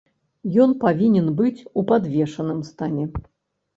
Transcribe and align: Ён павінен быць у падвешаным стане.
Ён 0.65 0.71
павінен 0.83 1.29
быць 1.41 1.65
у 1.81 1.85
падвешаным 1.93 2.67
стане. 2.71 3.05